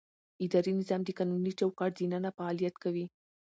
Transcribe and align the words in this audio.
اداري 0.45 0.71
نظام 0.79 1.01
د 1.05 1.09
قانوني 1.17 1.51
چوکاټ 1.59 1.91
دننه 1.99 2.29
فعالیت 2.37 2.75
کوي. 2.83 3.05